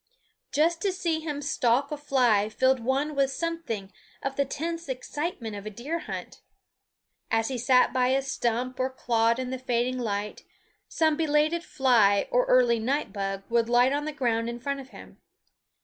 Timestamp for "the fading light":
9.51-10.43